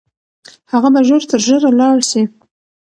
هغه 0.71 0.89
به 0.93 1.01
ژر 1.07 1.21
تر 1.29 1.39
ژره 1.47 1.69
لاړ 1.79 1.97
سي. 2.09 2.21